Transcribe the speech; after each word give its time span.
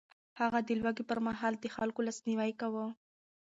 هغه 0.39 0.59
د 0.67 0.69
لوږې 0.81 1.03
پر 1.09 1.19
مهال 1.27 1.53
د 1.59 1.65
خلکو 1.75 2.05
لاسنيوی 2.07 2.51
کاوه. 2.59 2.85